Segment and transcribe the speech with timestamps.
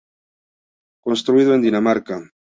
[1.05, 2.15] Construido en Dinamarca.